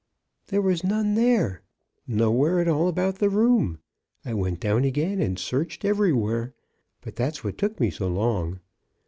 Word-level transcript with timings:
"There 0.47 0.63
was 0.63 0.83
none 0.83 1.13
there— 1.13 1.61
nowhere 2.07 2.59
at 2.59 2.67
all 2.67 2.87
about 2.87 3.19
the 3.19 3.29
room. 3.29 3.77
I 4.25 4.33
went 4.33 4.59
down 4.59 4.83
again 4.83 5.21
and 5.21 5.37
searched 5.37 5.85
everywhere. 5.85 6.55
That's 7.03 7.43
what 7.43 7.59
took 7.59 7.79
me 7.79 7.91
so 7.91 8.07
long. 8.07 8.61